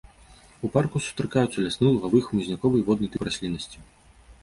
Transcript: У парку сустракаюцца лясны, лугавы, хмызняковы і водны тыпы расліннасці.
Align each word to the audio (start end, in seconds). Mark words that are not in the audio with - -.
У 0.67 0.71
парку 0.75 1.01
сустракаюцца 1.05 1.65
лясны, 1.67 1.85
лугавы, 1.93 2.19
хмызняковы 2.31 2.75
і 2.83 2.89
водны 2.91 3.07
тыпы 3.15 3.25
расліннасці. 3.33 3.89